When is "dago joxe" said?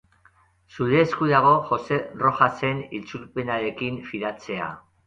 1.33-2.01